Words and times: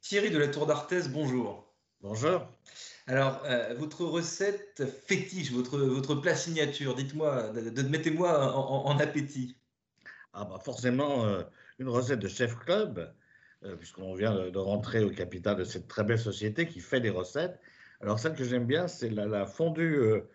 Thierry 0.00 0.30
de 0.30 0.38
la 0.38 0.48
Tour 0.48 0.66
d'Arthez, 0.66 1.08
bonjour. 1.08 1.74
Bonjour. 2.00 2.46
Alors, 3.06 3.42
euh, 3.44 3.74
votre 3.74 4.04
recette 4.04 4.84
fétiche, 5.06 5.50
votre, 5.52 5.78
votre 5.78 6.14
plat 6.16 6.34
signature, 6.34 6.94
dites-moi, 6.94 7.52
mettez-moi 7.88 8.54
en, 8.54 8.58
en- 8.58 8.86
en 8.86 8.98
appétit. 8.98 9.56
Ah 10.32 10.44
bah 10.44 10.58
forcément, 10.62 11.24
euh, 11.24 11.42
une 11.78 11.88
recette 11.88 12.18
de 12.20 12.28
Chef 12.28 12.56
Club, 12.56 13.12
euh, 13.64 13.74
puisqu'on 13.76 14.14
vient 14.14 14.34
de, 14.34 14.50
de 14.50 14.58
rentrer 14.58 15.02
au 15.02 15.10
capital 15.10 15.56
de 15.56 15.64
cette 15.64 15.88
très 15.88 16.04
belle 16.04 16.18
société 16.18 16.68
qui 16.68 16.80
fait 16.80 17.00
des 17.00 17.10
recettes. 17.10 17.58
Alors 18.00 18.18
celle 18.18 18.34
que 18.34 18.44
j'aime 18.44 18.66
bien, 18.66 18.86
c'est 18.86 19.08
la, 19.08 19.26
la 19.26 19.46
fondue 19.46 19.96
euh, 19.96 20.28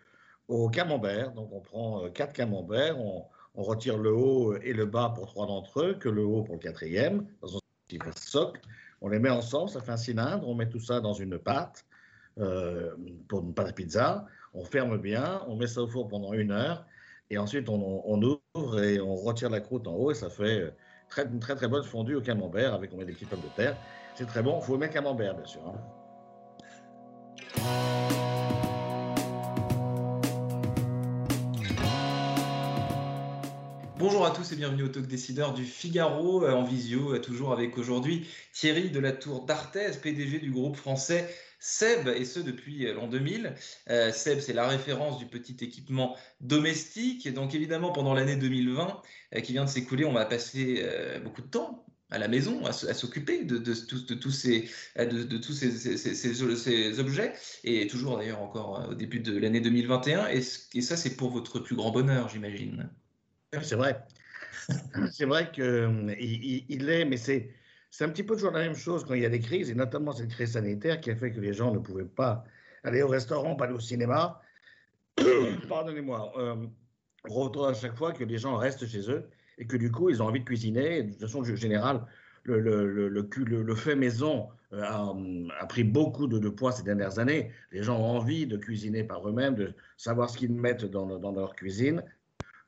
au 0.48 0.68
camembert. 0.68 1.32
Donc 1.32 1.52
on 1.52 1.60
prend 1.60 2.04
euh, 2.04 2.10
quatre 2.10 2.32
camemberts, 2.32 2.98
on, 2.98 3.26
on 3.54 3.62
retire 3.62 3.96
le 3.96 4.12
haut 4.12 4.56
et 4.56 4.72
le 4.72 4.86
bas 4.86 5.12
pour 5.14 5.26
trois 5.26 5.46
d'entre 5.46 5.80
eux, 5.82 5.94
que 5.94 6.08
le 6.08 6.24
haut 6.24 6.42
pour 6.42 6.56
le 6.56 6.60
quatrième, 6.60 7.28
dans 7.40 7.61
On 9.00 9.08
les 9.08 9.18
met 9.18 9.30
ensemble, 9.30 9.68
ça 9.68 9.80
fait 9.80 9.92
un 9.92 9.96
cylindre, 9.96 10.48
on 10.48 10.54
met 10.54 10.68
tout 10.68 10.80
ça 10.80 11.00
dans 11.00 11.12
une 11.12 11.38
pâte, 11.38 11.84
euh, 12.38 12.94
pour 13.28 13.40
une 13.40 13.52
pâte 13.52 13.68
à 13.68 13.72
pizza. 13.72 14.26
On 14.54 14.64
ferme 14.64 14.98
bien, 14.98 15.42
on 15.48 15.56
met 15.56 15.66
ça 15.66 15.82
au 15.82 15.88
four 15.88 16.08
pendant 16.08 16.32
une 16.32 16.52
heure. 16.52 16.86
Et 17.30 17.38
ensuite, 17.38 17.68
on, 17.68 18.02
on 18.04 18.22
ouvre 18.22 18.82
et 18.82 19.00
on 19.00 19.16
retire 19.16 19.50
la 19.50 19.60
croûte 19.60 19.86
en 19.86 19.94
haut 19.94 20.10
et 20.10 20.14
ça 20.14 20.28
fait 20.28 20.60
euh, 20.60 20.70
très, 21.08 21.24
une 21.24 21.40
très 21.40 21.54
très 21.54 21.68
bonne 21.68 21.82
fondue 21.82 22.14
au 22.14 22.20
camembert 22.20 22.74
avec 22.74 22.92
on 22.92 22.98
met 22.98 23.04
des 23.04 23.12
petites 23.12 23.30
pommes 23.30 23.40
de 23.40 23.48
terre. 23.48 23.76
C'est 24.14 24.26
très 24.26 24.42
bon. 24.42 24.58
Il 24.60 24.64
faut 24.64 24.76
mettre 24.76 24.92
camembert, 24.94 25.34
bien 25.34 25.46
sûr. 25.46 25.62
hein. 25.66 25.80
Bonjour 34.02 34.26
à 34.26 34.32
tous 34.32 34.50
et 34.50 34.56
bienvenue 34.56 34.82
au 34.82 34.88
Talk 34.88 35.06
Décideur 35.06 35.54
du 35.54 35.64
Figaro 35.64 36.42
euh, 36.42 36.50
en 36.50 36.64
visio, 36.64 37.14
euh, 37.14 37.20
toujours 37.20 37.52
avec 37.52 37.78
aujourd'hui 37.78 38.26
Thierry 38.52 38.90
de 38.90 38.98
la 38.98 39.12
Tour 39.12 39.46
d'Arthez, 39.46 39.92
PDG 40.02 40.40
du 40.40 40.50
groupe 40.50 40.74
français 40.74 41.32
Seb, 41.60 42.08
et 42.08 42.24
ce 42.24 42.40
depuis 42.40 42.88
euh, 42.88 42.94
l'an 42.94 43.06
2000. 43.06 43.54
Euh, 43.90 44.10
Seb, 44.10 44.40
c'est 44.40 44.54
la 44.54 44.66
référence 44.66 45.20
du 45.20 45.26
petit 45.26 45.56
équipement 45.60 46.16
domestique. 46.40 47.26
Et 47.26 47.30
donc 47.30 47.54
évidemment, 47.54 47.92
pendant 47.92 48.12
l'année 48.12 48.34
2020 48.34 49.00
euh, 49.36 49.40
qui 49.40 49.52
vient 49.52 49.64
de 49.64 49.70
s'écouler, 49.70 50.04
on 50.04 50.12
va 50.12 50.24
passer 50.26 50.84
beaucoup 51.22 51.42
de 51.42 51.46
temps 51.46 51.86
à 52.10 52.18
la 52.18 52.26
maison, 52.26 52.66
à, 52.66 52.72
s'occuper 52.72 53.44
de, 53.44 53.58
tous- 53.58 54.32
ces, 55.54 56.98
objets, 56.98 57.32
et 57.62 57.86
toujours 57.86 58.18
d'ailleurs 58.18 58.42
encore 58.42 58.88
au 58.90 58.94
début 58.94 59.20
de 59.20 59.38
l'année 59.38 59.60
2021. 59.60 60.26
Et, 60.26 60.40
et 60.74 60.80
ça, 60.80 60.96
c'est 60.96 61.14
pour 61.16 61.30
votre 61.30 61.60
plus 61.60 61.76
grand 61.76 61.92
bonheur, 61.92 62.28
j'imagine? 62.28 62.90
C'est 63.60 63.76
vrai. 63.76 64.02
C'est 65.12 65.26
vrai 65.26 65.50
qu'il 65.52 66.16
il, 66.18 66.64
il 66.68 66.88
est, 66.88 67.04
mais 67.04 67.16
c'est 67.16 67.50
c'est 67.90 68.04
un 68.04 68.08
petit 68.08 68.22
peu 68.22 68.34
toujours 68.34 68.52
la 68.52 68.60
même 68.60 68.74
chose 68.74 69.04
quand 69.04 69.12
il 69.14 69.22
y 69.22 69.26
a 69.26 69.28
des 69.28 69.40
crises, 69.40 69.70
et 69.70 69.74
notamment 69.74 70.12
cette 70.12 70.30
crise 70.30 70.52
sanitaire 70.52 71.00
qui 71.00 71.10
a 71.10 71.16
fait 71.16 71.30
que 71.30 71.40
les 71.40 71.52
gens 71.52 71.74
ne 71.74 71.78
pouvaient 71.78 72.06
pas 72.06 72.44
aller 72.84 73.02
au 73.02 73.08
restaurant, 73.08 73.54
pas 73.56 73.64
aller 73.66 73.74
au 73.74 73.80
cinéma. 73.80 74.40
Pardonnez-moi. 75.68 76.32
Euh, 76.38 76.66
on 77.28 77.34
retrouve 77.34 77.66
à 77.66 77.74
chaque 77.74 77.94
fois 77.96 78.12
que 78.12 78.24
les 78.24 78.38
gens 78.38 78.56
restent 78.56 78.86
chez 78.86 79.10
eux 79.10 79.28
et 79.58 79.66
que 79.66 79.76
du 79.76 79.90
coup, 79.92 80.08
ils 80.08 80.22
ont 80.22 80.26
envie 80.26 80.40
de 80.40 80.44
cuisiner. 80.44 81.02
De 81.02 81.10
toute 81.12 81.20
façon, 81.20 81.40
en 81.40 81.56
général, 81.56 82.06
le, 82.44 82.60
le, 82.60 82.86
le, 83.08 83.62
le, 83.62 83.74
fait 83.74 83.94
maison 83.94 84.48
euh, 84.72 84.82
a, 84.82 85.14
a 85.60 85.66
pris 85.66 85.84
beaucoup 85.84 86.26
de, 86.26 86.38
de 86.38 86.48
poids 86.48 86.72
ces 86.72 86.82
dernières 86.84 87.18
années. 87.18 87.52
Les 87.72 87.82
gens 87.82 87.98
ont 88.00 88.16
envie 88.16 88.46
de 88.46 88.56
cuisiner 88.56 89.04
par 89.04 89.28
eux-mêmes, 89.28 89.54
de 89.54 89.74
savoir 89.98 90.30
ce 90.30 90.38
qu'ils 90.38 90.52
mettent 90.52 90.86
dans, 90.86 91.18
dans 91.18 91.32
leur 91.32 91.54
cuisine. 91.54 92.02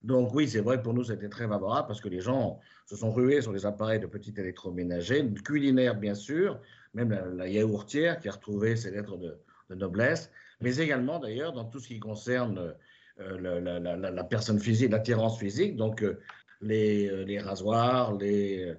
Donc 0.05 0.35
oui, 0.35 0.47
c'est 0.47 0.61
vrai, 0.61 0.83
pour 0.83 0.93
nous, 0.93 1.05
c'était 1.05 1.31
très 1.31 1.49
favorable 1.49 1.89
parce 1.89 2.03
que 2.03 2.11
les 2.11 2.21
gens 2.21 2.61
se 2.85 2.95
sont 2.95 3.11
rués 3.11 3.41
sur 3.41 3.53
les 3.53 3.65
appareils 3.65 4.01
de 4.01 4.07
petits 4.07 4.35
électroménagers, 4.37 5.33
culinaires 5.43 5.95
bien 5.95 6.15
sûr, 6.15 6.61
même 6.93 7.19
la, 7.37 7.49
yaourtière 7.49 8.21
qui 8.21 8.29
a 8.29 8.33
retrouvé 8.33 8.77
ses 8.77 8.91
lettres 8.91 9.17
de, 9.17 9.41
noblesse, 9.75 10.31
mais 10.61 10.77
également 10.77 11.19
d'ailleurs 11.19 11.55
dans 11.55 11.65
tout 11.65 11.81
ce 11.81 11.89
qui 11.89 11.99
concerne 12.01 12.75
euh, 13.19 14.11
la, 14.11 14.25
personne 14.25 14.61
physique, 14.61 14.91
l'attirance 14.91 15.39
physique, 15.39 15.75
donc 15.75 16.03
euh, 16.03 16.21
les, 16.61 17.09
euh, 17.09 17.25
les 17.25 17.41
rasoirs, 17.41 18.15
les, 18.15 18.77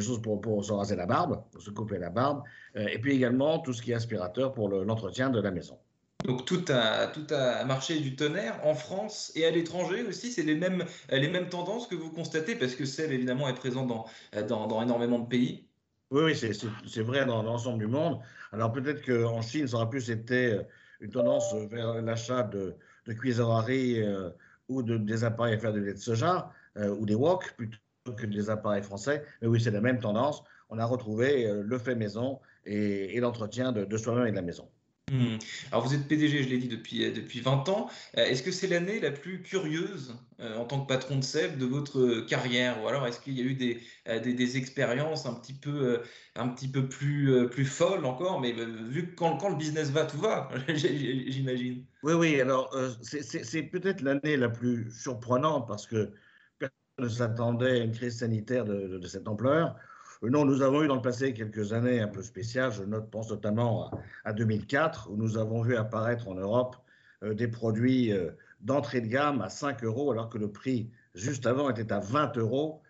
choses 0.00 0.20
pour, 0.20 0.64
se 0.64 0.72
raser 0.72 0.96
la 0.96 1.06
barbe, 1.06 1.44
pour 1.52 1.62
se 1.62 1.70
couper 1.70 1.98
la 1.98 2.10
barbe, 2.10 2.42
et 2.74 2.98
puis 2.98 3.14
également 3.14 3.60
tout 3.60 3.72
ce 3.72 3.80
qui 3.80 3.92
est 3.92 3.94
aspirateur 3.94 4.52
pour 4.52 4.68
le- 4.68 4.82
l'entretien 4.82 5.30
de 5.30 5.40
la 5.40 5.52
maison. 5.52 5.78
Donc 6.24 6.44
tout 6.46 6.64
a, 6.68 7.06
tout 7.08 7.26
a 7.32 7.64
marché 7.64 8.00
du 8.00 8.14
tonnerre 8.16 8.64
en 8.66 8.74
France 8.74 9.32
et 9.36 9.44
à 9.46 9.50
l'étranger 9.50 10.02
aussi. 10.04 10.32
C'est 10.32 10.42
les 10.42 10.54
mêmes, 10.56 10.84
les 11.10 11.28
mêmes 11.28 11.48
tendances 11.48 11.86
que 11.86 11.94
vous 11.94 12.10
constatez 12.12 12.56
parce 12.56 12.74
que 12.74 12.84
Seb 12.84 13.10
évidemment 13.12 13.48
est 13.48 13.54
présent 13.54 13.86
dans, 13.86 14.06
dans, 14.48 14.66
dans 14.66 14.82
énormément 14.82 15.18
de 15.20 15.28
pays. 15.28 15.68
Oui, 16.10 16.22
oui, 16.24 16.36
c'est- 16.36 17.02
vrai 17.02 17.26
dans 17.26 17.42
l'ensemble 17.42 17.78
du 17.80 17.86
monde. 17.86 18.22
Alors 18.52 18.72
peut-être 18.72 19.04
qu'en 19.04 19.42
Chine, 19.42 19.66
ça 19.68 19.76
aurait 19.76 19.90
plus 19.90 20.10
été 20.10 20.54
euh, 20.54 20.62
une 21.00 21.10
tendance 21.10 21.54
vers 21.54 22.00
l'achat 22.00 22.42
de, 22.44 22.76
de 23.06 23.12
cuiseries 23.12 24.02
euh, 24.02 24.30
ou 24.68 24.82
de, 24.82 24.96
des 24.96 25.24
appareils 25.24 25.54
à 25.54 25.58
faire 25.58 25.72
de 25.72 25.80
lait 25.80 25.92
de 25.92 25.98
soja 25.98 26.50
euh, 26.78 26.88
ou 26.96 27.04
des 27.04 27.14
wok 27.14 27.54
plutôt 27.56 27.78
que 28.16 28.24
des 28.26 28.48
appareils 28.48 28.82
français. 28.82 29.24
Mais 29.42 29.48
oui, 29.48 29.60
c'est 29.60 29.70
la 29.70 29.82
même 29.82 30.00
tendance. 30.00 30.42
On 30.70 30.78
a 30.78 30.84
retrouvé 30.86 31.50
le 31.62 31.78
fait 31.78 31.94
maison 31.94 32.40
et, 32.64 33.14
et 33.16 33.20
l'entretien 33.20 33.72
de, 33.72 33.84
de 33.84 33.96
soi-même 33.98 34.26
et 34.26 34.30
de 34.30 34.36
la 34.36 34.42
maison. 34.42 34.70
Hmm. 35.10 35.38
Alors 35.72 35.86
vous 35.86 35.94
êtes 35.94 36.06
PDG, 36.06 36.42
je 36.42 36.48
l'ai 36.48 36.58
dit, 36.58 36.68
depuis, 36.68 37.04
euh, 37.04 37.12
depuis 37.12 37.40
20 37.40 37.68
ans. 37.68 37.88
Euh, 38.16 38.24
Est-ce 38.24 38.42
que 38.42 38.50
c'est 38.50 38.66
l'année 38.66 39.00
la 39.00 39.10
plus 39.10 39.42
curieuse 39.42 40.14
euh, 40.40 40.56
en 40.56 40.64
tant 40.64 40.80
que 40.80 40.86
patron 40.86 41.16
de 41.16 41.24
Seb 41.24 41.56
de 41.58 41.64
votre 41.64 42.20
carrière? 42.26 42.82
Ou 42.82 42.88
alors 42.88 43.06
est-ce 43.06 43.20
qu'il 43.20 43.34
y 43.34 43.40
a 43.40 43.44
eu 43.44 43.54
des, 43.54 43.80
des, 44.06 44.56
expériences 44.56 45.26
un 45.26 45.34
petit 45.34 45.54
peu, 45.54 46.02
un 46.34 46.48
petit 46.48 46.68
peu 46.68 46.88
plus, 46.88 47.48
plus 47.50 47.64
folles 47.64 48.04
encore? 48.04 48.40
Mais 48.40 48.52
vu 48.52 49.10
que 49.10 49.14
quand, 49.14 49.38
quand 49.38 49.48
le 49.48 49.56
business 49.56 49.90
va, 49.90 50.04
tout 50.04 50.18
va, 50.18 50.50
j'imagine. 50.74 51.84
Oui, 52.02 52.12
oui, 52.12 52.40
alors 52.40 52.74
euh, 52.74 52.90
c'est- 53.02 53.62
peut-être 53.62 54.02
l'année 54.02 54.36
la 54.36 54.48
plus 54.48 54.90
surprenante 54.90 55.66
parce 55.66 55.86
que 55.86 56.12
personne 56.58 56.74
ne 56.98 57.08
s'attendait 57.08 57.80
à 57.80 57.84
une 57.84 57.92
crise 57.92 58.18
sanitaire 58.18 58.64
de 58.64 59.06
cette 59.06 59.26
ampleur. 59.26 59.76
Non, 60.22 60.44
nous 60.44 60.62
avons 60.62 60.82
eu 60.82 60.88
dans 60.88 60.96
le 60.96 61.02
passé 61.02 61.32
quelques 61.32 61.72
années 61.72 62.00
un 62.00 62.08
peu 62.08 62.22
spéciales. 62.22 62.72
Je 62.72 62.82
note, 62.82 63.08
pense 63.10 63.30
notamment 63.30 63.86
à, 63.86 64.00
à 64.24 64.32
2004 64.32 65.10
où 65.10 65.16
nous 65.16 65.38
avons 65.38 65.62
vu 65.62 65.76
apparaître 65.76 66.28
en 66.28 66.34
Europe 66.34 66.76
euh, 67.22 67.34
des 67.34 67.46
produits 67.46 68.12
euh, 68.12 68.30
d'entrée 68.60 69.00
de 69.00 69.06
gamme 69.06 69.40
à 69.42 69.48
5 69.48 69.84
euros 69.84 70.10
alors 70.10 70.28
que 70.28 70.38
le 70.38 70.50
prix 70.50 70.90
juste 71.14 71.46
avant 71.46 71.70
était 71.70 71.92
à 71.92 72.00
20 72.00 72.36
euros. 72.36 72.82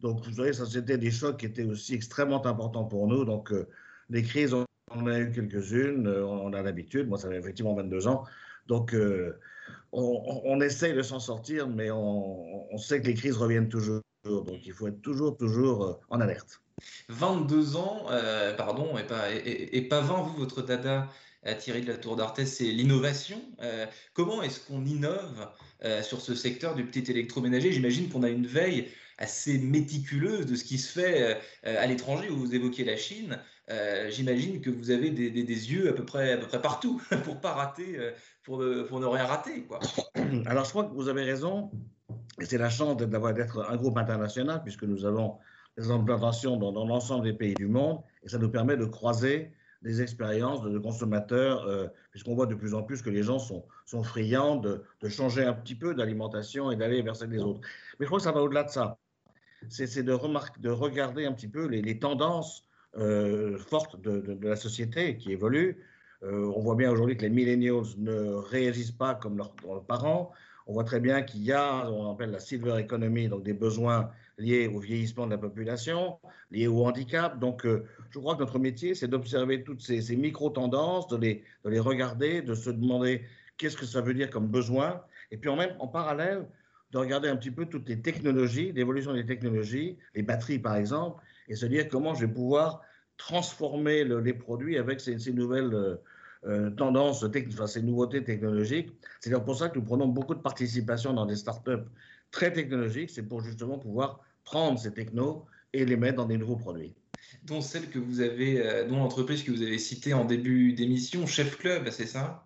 Donc, 0.00 0.24
vous 0.26 0.32
voyez, 0.32 0.52
ça 0.52 0.66
c'était 0.66 0.98
des 0.98 1.12
chocs 1.12 1.36
qui 1.36 1.46
étaient 1.46 1.64
aussi 1.64 1.94
extrêmement 1.94 2.44
importants 2.44 2.84
pour 2.84 3.06
nous. 3.06 3.24
Donc, 3.24 3.52
euh, 3.52 3.68
les 4.10 4.24
crises, 4.24 4.52
on 4.52 4.66
en 4.90 5.06
a 5.06 5.20
eu 5.20 5.30
quelques-unes, 5.30 6.08
on 6.08 6.52
a 6.52 6.62
l'habitude. 6.62 7.08
Moi, 7.08 7.18
ça 7.18 7.28
fait 7.28 7.38
effectivement 7.38 7.74
22 7.74 8.08
ans. 8.08 8.24
Donc, 8.66 8.94
on, 9.92 10.60
essaye 10.60 10.92
de 10.94 11.02
s'en 11.02 11.18
sortir, 11.18 11.66
mais 11.68 11.90
on 11.90 12.76
sait 12.76 13.00
que 13.00 13.06
les 13.06 13.14
crises 13.14 13.36
reviennent 13.36 13.68
toujours. 13.68 14.02
Donc, 14.24 14.60
il 14.64 14.72
faut 14.72 14.86
être 14.88 15.00
toujours, 15.02 15.36
toujours 15.36 15.84
euh, 15.84 15.92
en 16.08 16.20
alerte. 16.20 16.62
22 17.08 17.76
ans, 17.76 18.06
euh, 18.10 18.54
pardon, 18.54 18.96
et 18.98 19.04
pas, 19.04 19.32
et, 19.32 19.36
et- 19.38 19.76
et 19.78 19.82
pas 19.82 20.00
20, 20.00 20.22
vous, 20.22 20.34
votre 20.36 20.62
dada, 20.62 21.08
euh, 21.46 21.54
Thierry 21.56 21.82
de 21.82 21.88
la 21.88 21.98
Tour 21.98 22.16
d'Arthez, 22.16 22.46
c'est 22.46 22.64
l'innovation. 22.64 23.40
Euh, 23.62 23.86
comment 24.14 24.42
est-ce 24.42 24.60
qu'on 24.60 24.84
innove 24.84 25.48
euh, 25.84 26.02
sur 26.02 26.20
ce 26.20 26.34
secteur 26.34 26.74
du 26.74 26.84
petit 26.86 27.10
électroménager? 27.10 27.72
J'imagine 27.72 28.08
qu'on 28.08 28.22
a 28.22 28.28
une 28.30 28.46
veille 28.46 28.88
assez 29.18 29.58
méticuleuse 29.58 30.46
de 30.46 30.56
ce 30.56 30.64
qui 30.64 30.78
se 30.78 30.90
fait 30.98 31.38
à 31.62 31.86
l'étranger, 31.86 32.28
où 32.30 32.36
vous 32.36 32.54
évoquez 32.56 32.82
la 32.84 32.96
Chine. 32.96 33.38
J'imagine 34.08 34.60
que 34.60 34.70
vous 34.70 34.90
avez 34.90 35.10
des, 35.10 35.30
des- 35.30 35.44
des 35.44 35.72
yeux 35.72 35.88
à 35.88 35.92
peu 35.92 36.04
près, 36.04 36.32
à 36.32 36.38
peu 36.38 36.46
près 36.48 36.60
partout 36.60 37.00
pour 37.24 37.40
pas 37.40 37.52
rater, 37.52 37.98
pour, 38.42 38.58
ne- 38.58 38.82
pour 38.82 38.98
ne 38.98 39.06
rien 39.06 39.24
rater, 39.26 39.62
quoi. 39.64 39.78
Alors, 40.46 40.64
je 40.64 40.70
crois 40.70 40.84
que 40.84 40.94
vous 40.94 41.08
avez 41.08 41.22
raison. 41.22 41.70
C'est 42.40 42.58
la 42.58 42.70
chance 42.70 42.96
d'être- 42.96 43.70
un 43.70 43.76
groupe 43.76 43.98
international, 43.98 44.62
puisque 44.62 44.84
nous 44.84 45.04
avons 45.04 45.38
des 45.76 45.90
implantations 45.90 46.56
dans, 46.56 46.84
l'ensemble 46.86 47.24
des 47.24 47.32
pays 47.32 47.54
du 47.54 47.66
monde, 47.66 48.00
et 48.22 48.28
ça 48.28 48.38
nous 48.38 48.50
permet 48.50 48.76
de 48.76 48.84
croiser 48.84 49.52
des 49.82 50.00
expériences 50.00 50.62
de, 50.62 50.78
consommateurs, 50.78 51.64
euh, 51.66 51.88
puisqu'on 52.10 52.34
voit 52.34 52.46
de 52.46 52.54
plus 52.54 52.72
en 52.74 52.82
plus 52.82 53.02
que 53.02 53.10
les 53.10 53.22
gens 53.22 53.38
sont, 53.38 53.64
friands 54.04 54.56
de, 54.56 54.84
changer 55.08 55.44
un 55.44 55.54
petit 55.54 55.74
peu 55.74 55.94
d'alimentation 55.94 56.70
et 56.70 56.76
d'aller 56.76 57.02
vers 57.02 57.16
celle 57.16 57.30
des 57.30 57.40
autres. 57.40 57.60
Mais 57.98 58.04
je 58.04 58.06
crois 58.06 58.18
que 58.18 58.24
ça 58.24 58.32
va 58.32 58.42
au-delà 58.42 58.64
de 58.64 58.70
ça. 58.70 58.98
C'est 59.68 60.02
de, 60.02 60.18
de 60.60 60.70
regarder 60.70 61.26
un 61.26 61.32
petit 61.32 61.48
peu 61.48 61.66
les, 61.66 61.98
tendances 61.98 62.64
forte 63.58 64.00
de, 64.00 64.38
la 64.42 64.56
société 64.56 65.16
qui 65.16 65.32
évolue. 65.32 65.78
on 66.22 66.60
voit 66.60 66.76
bien 66.76 66.90
aujourd'hui 66.90 67.16
que 67.16 67.22
les 67.22 67.30
millennials 67.30 67.84
ne 67.98 68.34
réagissent 68.34 68.92
pas 68.92 69.14
comme 69.14 69.36
leurs 69.36 69.54
parents. 69.86 70.32
On 70.66 70.74
voit 70.74 70.84
très 70.84 71.00
bien 71.00 71.22
qu'il 71.22 71.42
y 71.42 71.52
a, 71.52 71.90
on 71.90 72.12
appelle 72.12 72.30
la 72.30 72.38
silver 72.38 72.78
economy, 72.78 73.28
donc 73.28 73.42
des 73.42 73.52
besoins 73.52 74.10
liés 74.38 74.68
au 74.68 74.78
vieillissement 74.78 75.26
de 75.26 75.32
la 75.32 75.38
population, 75.38 76.18
liés 76.50 76.66
au 76.66 76.84
handicap. 76.84 77.38
Donc, 77.38 77.66
euh, 77.66 77.84
je 78.10 78.18
crois 78.18 78.34
que 78.34 78.40
notre 78.40 78.58
métier, 78.58 78.94
c'est 78.94 79.08
d'observer 79.08 79.64
toutes 79.64 79.80
ces, 79.80 80.16
micro-tendances, 80.16 81.08
de 81.08 81.16
les, 81.16 81.44
de 81.64 81.70
les 81.70 81.80
regarder, 81.80 82.42
de 82.42 82.54
se 82.54 82.70
demander 82.70 83.22
qu'est-ce 83.56 83.76
que 83.76 83.86
ça 83.86 84.00
veut 84.00 84.14
dire 84.14 84.30
comme 84.30 84.48
besoin, 84.48 85.02
et 85.30 85.36
puis 85.36 85.50
en 85.50 85.56
même 85.56 85.74
en 85.78 85.88
parallèle, 85.88 86.46
de 86.92 86.98
regarder 86.98 87.28
un 87.28 87.36
petit 87.36 87.50
peu 87.50 87.66
toutes 87.66 87.88
les 87.88 88.00
technologies, 88.00 88.72
l'évolution 88.72 89.14
des 89.14 89.24
technologies, 89.24 89.98
les 90.14 90.22
batteries 90.22 90.58
par 90.58 90.76
exemple, 90.76 91.22
et 91.48 91.56
se 91.56 91.66
dire 91.66 91.88
comment 91.88 92.14
je 92.14 92.26
vais 92.26 92.32
pouvoir 92.32 92.82
transformer 93.16 94.04
les 94.04 94.34
produits 94.34 94.76
avec 94.76 95.00
ces, 95.00 95.18
ces 95.18 95.32
nouvelles 95.32 95.98
euh, 96.44 96.70
tendances, 96.70 97.24
enfin, 97.24 97.66
ces 97.68 97.82
nouveautés 97.82 98.24
technologiques. 98.24 98.92
C'est 99.20 99.32
pour 99.44 99.56
ça 99.56 99.68
que 99.68 99.78
nous 99.78 99.84
prenons 99.84 100.08
beaucoup 100.08 100.34
de 100.34 100.40
participation 100.40 101.12
dans 101.12 101.24
des 101.24 101.36
startups 101.36 101.84
très 102.32 102.52
technologiques. 102.52 103.10
C'est 103.10 103.22
pour 103.22 103.42
justement 103.42 103.78
pouvoir 103.78 104.20
prendre 104.44 104.78
ces 104.78 104.92
technos 104.92 105.46
et 105.72 105.84
les 105.84 105.96
mettre 105.96 106.16
dans 106.16 106.26
des 106.26 106.36
nouveaux 106.36 106.56
produits. 106.56 106.94
Dont 107.44 107.60
celle 107.60 107.88
que 107.88 107.98
vous 107.98 108.20
avez, 108.20 108.60
euh, 108.60 108.88
dont 108.88 108.98
l'entreprise 108.98 109.44
que 109.44 109.52
vous 109.52 109.62
avez 109.62 109.78
citée 109.78 110.14
en 110.14 110.24
début 110.24 110.72
d'émission, 110.72 111.26
Chef 111.26 111.56
Club, 111.58 111.88
c'est 111.90 112.06
ça? 112.06 112.44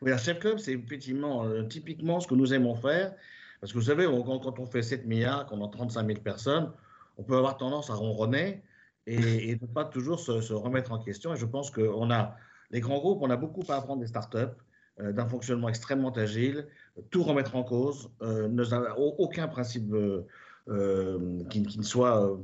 Oui, 0.00 0.10
Chef 0.16 0.38
Club, 0.38 0.58
c'est 0.58 0.72
effectivement 0.72 1.44
euh, 1.44 1.64
typiquement 1.64 2.20
ce 2.20 2.26
que 2.26 2.34
nous 2.34 2.54
aimons 2.54 2.76
faire. 2.76 3.14
Parce 3.60 3.72
que 3.72 3.78
vous 3.78 3.84
savez, 3.84 4.06
quand, 4.06 4.58
on 4.58 4.66
fait 4.66 4.82
7 4.82 5.04
milliards, 5.06 5.46
qu'on 5.46 5.62
a 5.64 5.68
35 5.68 6.06
000 6.06 6.20
personnes, 6.20 6.72
on 7.18 7.24
peut 7.24 7.36
avoir 7.36 7.56
tendance 7.58 7.90
à 7.90 7.94
ronronner 7.94 8.62
et, 9.06 9.58
ne 9.60 9.66
pas 9.66 9.84
toujours 9.84 10.20
se, 10.20 10.40
se, 10.40 10.52
remettre 10.52 10.92
en 10.92 10.98
question. 10.98 11.34
Et 11.34 11.36
je 11.36 11.46
pense 11.46 11.70
qu'on 11.70 12.10
a 12.10 12.36
les 12.70 12.80
grands 12.80 12.98
groupes, 12.98 13.20
on 13.22 13.30
a 13.30 13.36
beaucoup 13.36 13.62
à 13.68 13.76
apprendre 13.76 14.00
des 14.00 14.06
startups, 14.06 14.56
euh, 15.00 15.12
d'un 15.12 15.26
fonctionnement 15.26 15.68
extrêmement 15.68 16.12
agile, 16.12 16.66
tout 17.10 17.22
remettre 17.22 17.56
en 17.56 17.62
cause, 17.62 18.10
euh, 18.22 18.48
aucun 18.96 19.48
principe 19.48 19.92
euh, 19.92 21.44
qui, 21.50 21.60
ne 21.60 21.82
soit, 21.82 22.38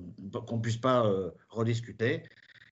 qu'on 0.46 0.56
ne 0.56 0.62
puisse 0.62 0.76
pas 0.76 1.04
rediscuter. 1.48 2.22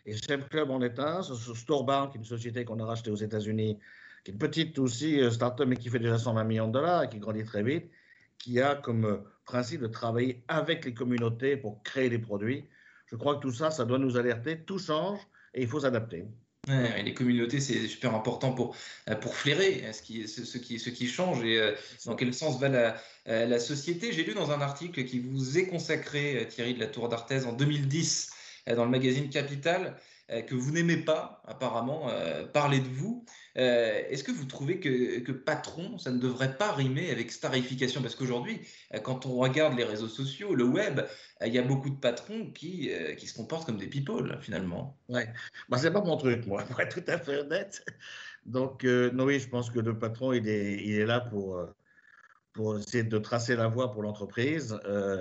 Et 0.07 0.17
Chef 0.17 0.49
Club 0.49 0.71
en 0.71 0.81
est 0.81 0.99
un, 0.99 1.23
Storebank, 1.23 2.13
qui 2.13 2.19
est 2.19 2.21
une 2.21 2.27
société 2.27 2.65
qu'on 2.65 2.81
a 2.81 2.85
rachetée 2.85 3.11
aux 3.11 3.17
États-Unis, 3.17 3.79
qui 4.25 4.31
est 4.31 4.35
une 4.35 4.39
petite 4.39 4.79
aussi 4.79 5.21
startup, 5.31 5.67
mais 5.67 5.77
qui 5.77 5.89
fait 5.91 5.99
déjà 5.99 6.19
120 6.19 6.45
millions 6.45 6.69
de 6.69 6.73
dollars 6.73 7.05
et 7.05 7.09
qui 7.09 7.19
grandit 7.19 7.45
très 7.45 7.63
vite, 7.63 7.91
qui 8.39 8.61
a 8.61 8.75
comme 8.77 9.23
principe 9.45 9.83
de 9.83 9.89
travailler 9.89 10.43
avec 10.49 10.85
les 10.85 10.95
communautés 10.95 11.57
pour 11.57 11.83
créer 11.83 12.09
des 12.09 12.19
produits. 12.19 12.65
Je 13.07 13.17
crois 13.17 13.37
que 13.37 13.41
tout 13.41 13.53
ça, 13.53 13.71
ça 13.71 13.85
doit 13.85 13.99
nous 13.99 14.17
alerter. 14.17 14.61
Tout 14.61 14.79
change 14.79 15.21
et 15.55 15.63
il 15.63 15.69
faut 15.69 15.81
s'adapter 15.81 16.27
les 16.69 17.13
communautés, 17.13 17.59
c'est 17.59 17.89
super 17.89 18.15
important 18.15 18.53
pour, 18.53 18.77
euh, 19.11 19.17
pour 19.17 19.35
flairer 19.35 19.83
euh, 19.85 19.93
ce 19.93 20.01
qui, 20.01 20.29
ce, 20.29 20.59
qui, 20.59 20.79
ce 20.79 20.91
qui 20.91 21.09
change 21.09 21.45
et 21.45 21.59
euh, 21.59 21.75
dans 22.07 22.15
quel 22.15 22.33
sens 22.33 22.61
va 22.61 22.69
la, 22.69 22.97
la 23.27 23.59
société. 23.59 24.13
J'ai 24.13 24.23
lu 24.23 24.35
dans 24.35 24.53
un 24.53 24.61
article 24.61 25.05
qui 25.05 25.19
vous 25.19 25.59
est 25.59 25.67
consacré, 25.67 26.47
Thierry 26.49 26.75
de 26.75 26.81
la 26.81 26.87
Tour 26.87 27.09
d'Arthez, 27.09 27.47
en 27.47 27.53
2010, 27.53 28.31
dans 28.77 28.85
le 28.85 28.91
magazine 28.91 29.29
Capital, 29.29 29.97
que 30.41 30.55
vous 30.55 30.71
n'aimez 30.71 30.97
pas, 30.97 31.43
apparemment, 31.47 32.09
euh, 32.09 32.47
parler 32.47 32.81
de 32.81 32.89
vous. 32.89 33.25
Euh, 33.59 34.03
est-ce 34.09 34.25
que 34.25 34.33
vous 34.33 34.47
trouvez 34.47 34.81
que, 34.81 35.33
patron, 35.33 35.99
ça 35.99 36.11
ne 36.11 36.19
devrait 36.19 36.57
pas 36.57 36.73
rimer 36.73 37.11
avec 37.11 37.31
starification? 37.31 38.01
Parce 38.01 38.15
qu'aujourd'hui, 38.15 38.61
quand 39.03 39.27
on 39.27 39.37
regarde 39.37 39.77
les 39.77 39.85
réseaux 39.85 40.09
sociaux, 40.09 40.55
le 40.55 40.65
web, 40.65 41.01
il 41.45 41.53
y 41.53 41.59
a 41.59 41.63
beaucoup 41.63 41.91
de 41.91 41.99
patrons 41.99 42.51
qui, 42.53 42.91
qui 43.19 43.27
se 43.27 43.35
comportent 43.35 43.67
comme 43.67 43.77
des 43.77 43.89
people, 43.89 44.39
finalement. 44.41 44.99
Ouais, 45.09 45.29
bah, 45.69 45.77
c'est 45.79 45.93
pas 45.93 46.03
mon 46.03 46.17
truc, 46.17 46.47
moi, 46.47 46.63
pour 46.69 46.77
tout 46.89 47.05
à 47.07 47.19
fait 47.19 47.39
honnête. 47.39 47.85
Donc, 48.47 48.85
non, 48.85 49.25
oui, 49.25 49.39
je 49.39 49.49
pense 49.49 49.71
que 49.71 49.81
le 49.81 49.99
patron, 49.99 50.33
il 50.33 50.49
est, 50.49 50.83
il 50.83 50.95
est 50.95 51.07
là 51.07 51.21
pour, 51.21 51.61
pour 52.55 52.79
essayer 52.79 53.05
de 53.05 53.19
tracer 53.19 53.55
la 53.57 53.69
voie 53.69 53.93
pour 53.93 54.03
l'entreprise 54.03 54.79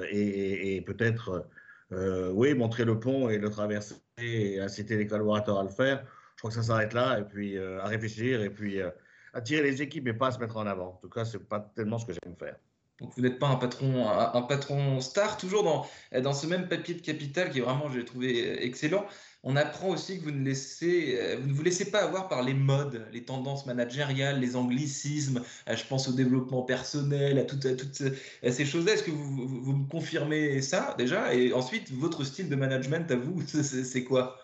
et, 0.09 0.75
et 0.75 0.81
peut-être 0.81 1.45
euh, 1.93 2.31
oui, 2.31 2.53
montrer 2.53 2.85
le 2.85 2.99
pont 2.99 3.29
et 3.29 3.37
le 3.37 3.49
traverser 3.49 3.95
et 4.21 4.59
inciter 4.59 4.97
les 4.97 5.07
collaborateurs 5.07 5.59
à 5.59 5.63
le 5.63 5.69
faire. 5.69 6.05
Je 6.35 6.41
crois 6.41 6.49
que 6.49 6.55
ça 6.55 6.63
s'arrête 6.63 6.93
là 6.93 7.19
et 7.19 7.23
puis 7.23 7.57
euh, 7.57 7.81
à 7.81 7.85
réfléchir 7.85 8.41
et 8.41 8.49
puis 8.49 8.81
euh, 8.81 8.89
attirer 9.33 9.63
les 9.63 9.81
équipes 9.81 10.07
et 10.07 10.13
pas 10.13 10.27
à 10.27 10.31
se 10.31 10.39
mettre 10.39 10.57
en 10.57 10.65
avant. 10.65 10.89
En 10.89 10.97
tout 10.97 11.09
cas, 11.09 11.25
c'est 11.25 11.39
pas 11.39 11.59
tellement 11.75 11.97
ce 11.99 12.05
que 12.05 12.13
j'aime 12.13 12.35
faire. 12.35 12.57
Donc 13.01 13.11
vous 13.15 13.21
n'êtes 13.23 13.39
pas 13.39 13.47
un 13.47 13.55
patron, 13.55 14.07
un, 14.07 14.41
patron 14.43 15.01
star, 15.01 15.37
toujours 15.37 15.63
dans, 15.63 15.87
dans 16.21 16.33
ce 16.33 16.45
même 16.45 16.69
papier 16.69 16.93
de 16.93 17.01
capital 17.01 17.49
qui 17.49 17.57
est 17.57 17.61
vraiment, 17.61 17.89
j'ai 17.89 18.05
trouvé 18.05 18.63
excellent. 18.63 19.05
On 19.43 19.55
apprend 19.55 19.89
aussi 19.89 20.19
que 20.19 20.25
vous 20.25 20.31
ne, 20.31 20.45
laissez, 20.45 21.17
euh, 21.19 21.37
vous 21.41 21.47
ne 21.47 21.53
vous 21.53 21.63
laissez 21.63 21.89
pas 21.89 22.03
avoir 22.03 22.29
par 22.29 22.43
les 22.43 22.53
modes, 22.53 23.07
les 23.11 23.23
tendances 23.23 23.65
managériales, 23.65 24.39
les 24.39 24.55
anglicismes. 24.55 25.41
Euh, 25.67 25.75
je 25.75 25.83
pense 25.87 26.07
au 26.07 26.13
développement 26.13 26.61
personnel, 26.61 27.39
à 27.39 27.43
toutes, 27.43 27.63
ces 27.63 28.65
choses-là. 28.65 28.93
Est-ce 28.93 29.03
que 29.03 29.09
vous, 29.09 29.47
vous, 29.47 29.73
me 29.73 29.89
confirmez 29.89 30.61
ça 30.61 30.93
déjà? 30.95 31.33
Et 31.33 31.53
ensuite, 31.53 31.91
votre 31.91 32.23
style 32.23 32.49
de 32.49 32.55
management 32.55 33.09
à 33.09 33.15
vous, 33.15 33.41
c'est 33.47 34.03
quoi? 34.03 34.37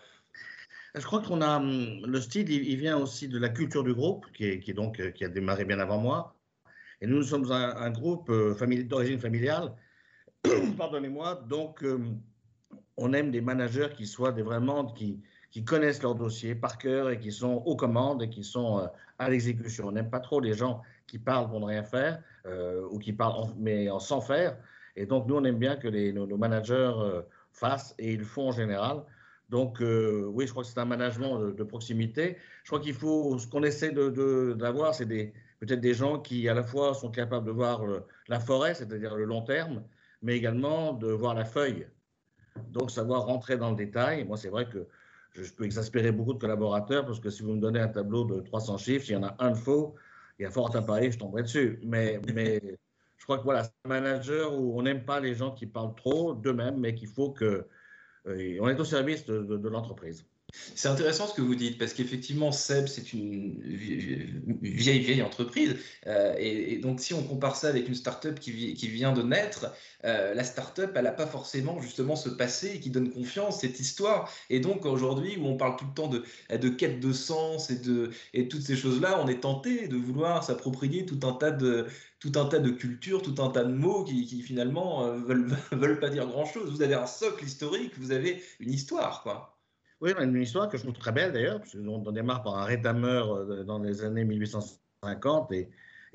Je 0.95 1.05
crois 1.05 1.21
qu'on 1.21 1.41
a 1.41 1.57
hum, 1.57 2.03
le 2.05 2.19
style, 2.19 2.49
il, 2.49 2.77
vient 2.77 2.97
aussi 2.97 3.27
de 3.27 3.37
la 3.37 3.49
culture 3.49 3.83
du 3.83 3.93
groupe, 3.93 4.25
qui, 4.33 4.73
donc, 4.73 4.99
euh, 4.99 5.11
qui 5.11 5.23
a 5.23 5.29
démarré 5.29 5.65
bien 5.65 5.79
avant 5.79 5.99
moi. 5.99 6.36
Et 7.01 7.07
nous, 7.07 7.17
nous 7.17 7.23
sommes 7.23 7.51
un, 7.51 7.89
groupe 7.91 8.31
d'origine 8.31 9.19
familiale, 9.19 9.73
pardonnez-moi, 10.77 11.35
donc 11.47 11.81
hum, 11.83 12.19
on 12.97 13.13
aime 13.13 13.31
des 13.31 13.41
managers 13.41 13.89
qui 13.95 14.07
soient 14.07 14.31
vraiment 14.31 14.85
qui, 14.85 15.21
connaissent 15.65 16.03
leur 16.03 16.13
dossier 16.13 16.53
par 16.53 16.77
cœur 16.77 17.09
et 17.09 17.19
qui 17.19 17.31
sont 17.31 17.63
aux 17.65 17.75
commandes 17.75 18.21
et 18.21 18.29
qui 18.29 18.43
sont 18.43 18.77
euh, 18.77 18.85
à 19.17 19.27
l'exécution. 19.27 19.87
On 19.87 19.91
n'aime 19.91 20.11
pas 20.11 20.19
trop 20.19 20.39
les 20.39 20.53
gens 20.53 20.83
qui 21.07 21.17
parlent 21.17 21.49
pour 21.49 21.59
ne 21.59 21.65
rien 21.65 21.81
faire 21.81 22.21
euh, 22.45 22.87
ou 22.91 22.99
qui 22.99 23.11
parlent 23.11 23.51
mais 23.57 23.89
en, 23.89 23.97
sans 23.97 24.21
faire. 24.21 24.55
Et 24.95 25.07
donc, 25.07 25.27
nous, 25.27 25.35
on 25.35 25.43
aime 25.45 25.57
bien 25.57 25.75
que 25.75 25.87
nos, 26.11 26.37
managers 26.37 26.93
euh, 26.99 27.23
fassent 27.51 27.95
et 27.97 28.13
ils 28.13 28.19
le 28.19 28.25
font 28.25 28.49
en 28.49 28.51
général. 28.51 29.03
Donc, 29.49 29.77
oui, 29.79 30.45
je 30.45 30.51
crois 30.51 30.63
que 30.63 30.69
c'est 30.69 30.79
un 30.79 30.85
management 30.85 31.39
de, 31.39 31.63
proximité. 31.63 32.37
Je 32.63 32.69
crois 32.69 32.81
qu'il 32.81 32.93
faut, 32.93 33.39
ce 33.39 33.47
qu'on 33.47 33.63
essaie 33.63 33.91
d'avoir, 33.91 34.91
de, 34.91 34.95
c'est 34.95 35.05
des, 35.05 35.33
peut-être 35.59 35.81
des 35.81 35.93
gens 35.93 36.19
qui, 36.19 36.47
à 36.49 36.53
la 36.53 36.63
fois, 36.63 36.93
sont 36.93 37.11
capables 37.11 37.45
de 37.45 37.51
voir 37.51 37.83
la 38.27 38.39
forêt, 38.39 38.73
c'est-à-dire 38.73 39.15
le 39.15 39.25
long 39.25 39.41
terme, 39.41 39.83
mais 40.21 40.35
également 40.35 40.93
de 40.93 41.07
voir 41.07 41.33
la 41.33 41.45
feuille. 41.45 41.87
Donc, 42.69 42.91
savoir 42.91 43.25
rentrer 43.25 43.57
dans 43.57 43.69
le 43.69 43.75
détail. 43.75 44.25
Moi, 44.25 44.37
c'est 44.37 44.49
vrai 44.49 44.67
que 44.67 44.87
je 45.33 45.51
peux 45.53 45.65
exaspérer 45.65 46.11
beaucoup 46.11 46.33
de 46.33 46.39
collaborateurs 46.39 47.05
parce 47.05 47.19
que 47.19 47.29
si 47.29 47.43
vous 47.43 47.53
me 47.53 47.61
donnez 47.61 47.79
un 47.79 47.87
tableau 47.87 48.25
de 48.25 48.41
300 48.41 48.77
chiffres, 48.77 49.05
s'il 49.05 49.15
y 49.15 49.17
en 49.17 49.23
a 49.23 49.35
un 49.39 49.51
de 49.51 49.57
faux, 49.57 49.95
il 50.39 50.43
y 50.43 50.45
a 50.45 50.51
fort 50.51 50.75
à 50.75 50.81
parier, 50.81 51.11
je 51.11 51.19
tomberai 51.19 51.43
dessus. 51.43 51.79
Mais, 51.83 52.19
mais 52.33 52.61
je 53.17 53.23
crois 53.23 53.37
que 53.37 53.43
voilà, 53.43 53.63
c'est 53.63 53.71
un 53.85 53.89
manager 53.89 54.53
où 54.53 54.77
on 54.79 54.83
n'aime 54.83 55.05
pas 55.05 55.19
les 55.19 55.35
gens 55.35 55.51
qui 55.51 55.65
parlent 55.65 55.95
trop 55.95 56.33
d'eux-mêmes, 56.33 56.79
mais 56.79 56.95
qu'il 56.95 57.09
faut 57.09 57.31
que. 57.31 57.67
Euh, 58.27 58.57
on 58.61 58.67
est 58.67 58.79
au 58.79 58.85
service 58.85 59.25
de 59.25 59.69
l'entreprise. 59.69 60.25
C'est 60.75 60.87
intéressant 60.87 61.27
ce 61.27 61.33
que 61.33 61.41
vous 61.41 61.55
dites, 61.55 61.77
parce 61.77 61.93
qu'effectivement, 61.93 62.53
Seb, 62.53 62.87
c'est 62.87 63.11
une 63.11 63.59
vieille, 64.61 64.99
vieille 64.99 65.21
entreprise. 65.21 65.75
Euh, 66.05 66.35
et, 66.37 66.77
donc, 66.77 67.01
si 67.01 67.13
on 67.13 67.21
compare 67.23 67.57
ça 67.57 67.67
avec 67.67 67.87
une 67.89 67.95
startup 67.95 68.39
qui, 68.39 68.51
vient 68.51 69.11
de 69.11 69.23
naître, 69.23 69.73
euh, 70.05 70.33
la 70.33 70.43
startup, 70.45 70.91
elle 70.95 71.03
n'a 71.03 71.11
pas 71.11 71.27
forcément 71.27 71.81
justement 71.81 72.15
ce 72.15 72.29
passé 72.29 72.79
qui 72.79 72.89
donne 72.91 73.11
confiance, 73.11 73.59
cette 73.59 73.79
histoire. 73.81 74.31
Et 74.49 74.61
donc, 74.61 74.85
aujourd'hui, 74.85 75.37
où 75.37 75.47
on 75.47 75.57
parle 75.57 75.75
tout 75.75 75.85
le 75.85 75.93
temps 75.93 76.07
de, 76.07 76.23
de 76.55 76.69
quête 76.69 77.01
de 77.01 77.11
sens 77.11 77.69
et, 77.69 77.79
de, 77.79 78.11
et 78.33 78.47
toutes 78.47 78.61
ces 78.61 78.77
choses-là, 78.77 79.19
on 79.21 79.27
est 79.27 79.41
tenté 79.41 79.89
de 79.89 79.97
vouloir 79.97 80.43
s'approprier 80.45 81.05
tout 81.05 81.19
un 81.23 81.33
tas 81.33 81.51
de 81.51 81.87
tout 82.19 82.31
un 82.35 82.45
tas 82.45 82.59
de 82.59 82.71
cultures, 82.71 83.21
tout 83.21 83.35
un 83.39 83.49
tas 83.49 83.63
de 83.63 83.73
mots 83.73 84.03
qui, 84.03 84.25
qui 84.25 84.41
finalement 84.41 85.05
euh, 85.05 85.19
veulent, 85.19 85.55
veulent 85.71 85.99
pas 85.99 86.09
dire 86.09 86.25
grand-chose. 86.25 86.71
Vous 86.71 86.81
avez 86.81 86.95
un 86.95 87.05
socle 87.05 87.45
historique, 87.45 87.93
vous 87.97 88.11
avez 88.11 88.41
une 88.59 88.71
histoire, 88.71 89.21
quoi. 89.23 89.56
Oui, 89.99 90.13
une 90.19 90.39
histoire 90.39 90.69
que 90.69 90.77
je 90.77 90.83
trouve 90.83 90.95
très 90.95 91.11
belle 91.11 91.33
d'ailleurs, 91.33 91.59
parce 91.59 91.73
qu'on 91.73 92.11
démarre 92.11 92.43
par 92.43 92.57
un 92.57 92.65
rétameur 92.65 93.33
euh, 93.33 93.63
dans 93.63 93.79
les 93.79 94.03
années 94.03 94.25
1850 94.25 95.51
et, 95.53 95.69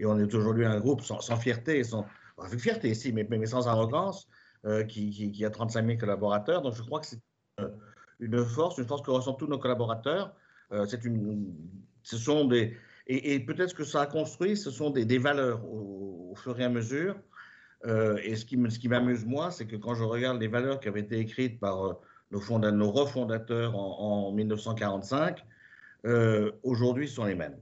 on 0.05 0.19
est 0.19 0.35
aujourd'hui 0.35 0.65
un 0.65 0.81
groupe 0.81 1.01
sans, 1.03 1.21
fierté, 1.37 1.85
sans, 1.85 2.07
avec 2.39 2.59
fierté 2.59 2.93
si, 2.95 3.13
mais, 3.13 3.47
sans 3.47 3.69
arrogance, 3.69 4.29
euh, 4.65 4.83
qui, 4.85 5.45
a 5.45 5.51
35 5.51 5.87
000 5.87 5.99
collaborateurs. 5.99 6.63
Donc 6.63 6.75
je 6.75 6.83
crois 6.83 7.01
que 7.01 7.07
c'est 7.07 7.21
euh, 7.61 7.69
une 8.19 8.45
force, 8.45 8.79
une 8.79 8.87
force 8.87 9.03
que 9.03 9.11
ressentent 9.11 9.39
tous 9.39 9.47
nos 9.47 9.59
collaborateurs. 9.59 10.35
c'est 10.89 11.05
une, 11.05 11.55
ce 12.03 12.17
sont 12.17 12.47
des, 12.47 12.77
et, 13.07 13.39
peut-être 13.41 13.75
que 13.75 13.85
ça 13.85 14.03
a 14.03 14.07
construit, 14.07 14.57
ce 14.57 14.71
sont 14.71 14.91
des, 14.91 15.19
valeurs 15.19 15.65
au, 15.65 16.35
fur 16.37 16.59
et 16.59 16.65
à 16.65 16.69
mesure. 16.69 17.17
et 17.85 18.37
ce 18.37 18.45
qui 18.45 18.89
m'amuse 18.89 19.25
moi, 19.25 19.51
c'est 19.51 19.67
que 19.67 19.77
quand 19.77 19.95
je 19.95 20.05
regarde 20.05 20.41
les 20.41 20.49
valeurs 20.49 20.81
qui 20.81 20.89
avaient 20.89 21.01
été 21.01 21.19
écrites 21.19 21.61
par 21.61 22.01
nos, 22.33 22.73
nos 22.73 22.91
refondateurs 22.91 23.77
en, 23.77 24.33
1945, 24.33 25.45
euh, 26.07 26.53
aujourd'hui 26.63 27.09
sont 27.09 27.25
les 27.25 27.35
mêmes. 27.35 27.59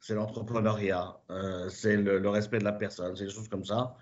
C'est 0.00 0.14
l'entrepreneuriat, 0.14 1.20
euh, 1.30 1.68
c'est 1.68 1.96
le, 1.96 2.28
respect 2.28 2.58
de 2.58 2.64
la 2.64 2.72
personne, 2.72 3.14
c'est 3.14 3.24
des 3.24 3.30
choses 3.30 3.48
comme 3.48 3.64
ça. 3.64 3.96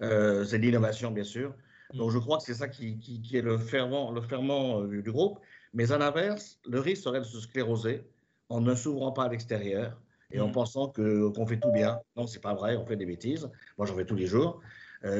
Euh, 0.00 0.44
c'est 0.44 0.58
l'innovation, 0.58 1.10
bien 1.10 1.24
sûr. 1.24 1.54
Donc 1.92 2.10
je 2.10 2.18
crois 2.18 2.38
que 2.38 2.44
c'est 2.44 2.54
ça 2.54 2.68
qui, 2.68 2.98
est 3.34 3.42
le 3.42 3.58
ferment, 3.58 4.12
le 4.12 4.22
ferment 4.22 4.82
du 4.84 5.12
groupe. 5.12 5.40
Mais 5.74 5.92
à 5.92 5.98
l'inverse, 5.98 6.58
le 6.66 6.80
risque 6.80 7.02
serait 7.02 7.20
de 7.20 7.24
se 7.24 7.38
scléroser 7.40 8.06
en 8.48 8.62
ne 8.62 8.74
s'ouvrant 8.74 9.12
pas 9.12 9.24
à 9.24 9.28
l'extérieur 9.28 10.00
et 10.30 10.40
en 10.40 10.48
Mm. 10.48 10.52
pensant 10.52 10.88
que- 10.88 11.28
qu'on 11.28 11.46
fait 11.46 11.60
tout 11.60 11.70
bien. 11.70 12.00
Non, 12.16 12.26
c'est 12.26 12.40
pas 12.40 12.54
vrai, 12.54 12.76
on 12.76 12.86
fait 12.86 12.96
des 12.96 13.04
bêtises. 13.06 13.50
Moi, 13.76 13.86
j'en 13.86 13.94
fais 13.94 14.06
tous 14.06 14.16
les 14.16 14.26
jours. 14.26 14.62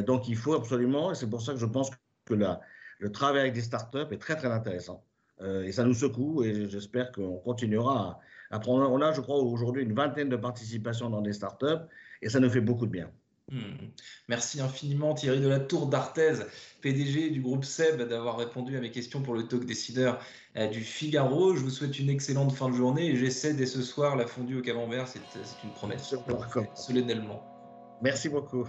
Donc, 0.06 0.28
il 0.28 0.36
faut 0.36 0.54
absolument, 0.54 1.10
et 1.10 1.14
c'est 1.14 1.28
pour 1.28 1.42
ça 1.42 1.52
que 1.52 1.58
je 1.58 1.66
pense 1.66 1.90
que 2.24 2.34
la- 2.34 2.60
le 3.02 3.10
travail 3.10 3.40
avec 3.40 3.52
des 3.52 3.62
startups 3.62 4.12
est 4.12 4.18
très, 4.18 4.36
très 4.36 4.48
intéressant. 4.48 5.04
Euh, 5.40 5.64
et 5.64 5.72
ça 5.72 5.84
nous 5.84 5.94
secoue, 5.94 6.44
et 6.44 6.68
j'espère 6.68 7.10
qu'on 7.10 7.38
continuera 7.38 8.20
à, 8.50 8.56
à 8.56 8.60
prendre. 8.60 8.88
On 8.90 9.00
a, 9.02 9.12
je 9.12 9.20
crois, 9.20 9.38
aujourd'hui 9.38 9.82
une 9.82 9.92
vingtaine 9.92 10.28
de 10.28 10.36
participations 10.36 11.10
dans 11.10 11.20
des 11.20 11.32
startups, 11.32 11.84
et 12.22 12.28
ça 12.28 12.38
nous 12.38 12.48
fait 12.48 12.60
beaucoup 12.60 12.86
de 12.86 12.92
bien. 12.92 13.10
Hmm. 13.50 13.88
Merci 14.28 14.60
infiniment 14.60 15.14
Thierry 15.14 15.40
de 15.40 15.48
la 15.48 15.58
Tour 15.58 15.88
d'Arthez, 15.88 16.34
PDG 16.80 17.30
du 17.30 17.40
groupe 17.40 17.64
SEB, 17.64 18.02
d'avoir 18.02 18.38
répondu 18.38 18.76
à 18.76 18.80
mes 18.80 18.92
questions 18.92 19.20
pour 19.20 19.34
le 19.34 19.48
talk 19.48 19.66
décideur 19.66 20.20
euh, 20.56 20.68
du 20.68 20.80
Figaro. 20.80 21.56
Je 21.56 21.60
vous 21.60 21.70
souhaite 21.70 21.98
une 21.98 22.08
excellente 22.08 22.52
fin 22.52 22.70
de 22.70 22.76
journée 22.76 23.08
et 23.08 23.16
j'essaie 23.16 23.52
dès 23.52 23.66
ce 23.66 23.82
soir 23.82 24.14
la 24.14 24.28
fondue 24.28 24.58
au 24.58 24.62
camembert, 24.62 25.08
c'est 25.08 25.20
une 25.64 25.72
promesse, 25.72 26.14
solennellement. 26.74 27.42
Merci 28.00 28.28
beaucoup. 28.28 28.68